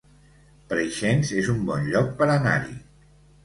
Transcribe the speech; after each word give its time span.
Preixens 0.71 1.35
es 1.43 1.53
un 1.55 1.61
bon 1.69 1.87
lloc 1.93 2.11
per 2.23 2.33
anar-hi 2.41 2.77